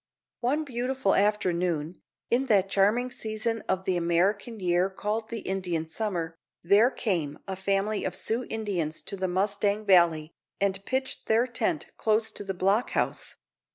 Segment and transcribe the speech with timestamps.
[0.39, 2.01] One beautiful afternoon,
[2.31, 7.55] in that charming season of the American year called the Indian summer, there came a
[7.55, 12.55] family of Sioux Indians to the Mustang Valley, and pitched their tent close to the
[12.55, 13.35] block house.